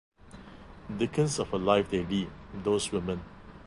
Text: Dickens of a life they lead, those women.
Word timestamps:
Dickens 0.97 1.37
of 1.37 1.53
a 1.53 1.57
life 1.59 1.91
they 1.91 2.03
lead, 2.03 2.27
those 2.63 2.91
women. 2.91 3.21